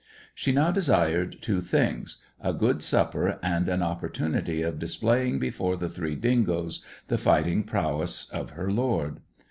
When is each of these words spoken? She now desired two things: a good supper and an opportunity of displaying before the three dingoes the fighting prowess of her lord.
She 0.33 0.51
now 0.51 0.71
desired 0.71 1.43
two 1.43 1.61
things: 1.61 2.23
a 2.41 2.53
good 2.53 2.81
supper 2.81 3.37
and 3.43 3.69
an 3.69 3.83
opportunity 3.83 4.63
of 4.63 4.79
displaying 4.79 5.37
before 5.37 5.77
the 5.77 5.89
three 5.89 6.15
dingoes 6.15 6.83
the 7.07 7.19
fighting 7.19 7.61
prowess 7.65 8.27
of 8.31 8.49
her 8.57 8.71
lord. 8.71 9.19